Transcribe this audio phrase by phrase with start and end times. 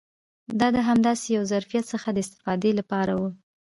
[0.59, 3.21] دا د همداسې یو ظرفیت څخه د استفادې لپاره و.